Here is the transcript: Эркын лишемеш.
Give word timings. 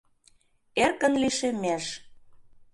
Эркын 0.83 1.13
лишемеш. 1.21 1.85